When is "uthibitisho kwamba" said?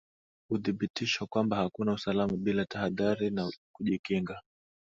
0.49-1.55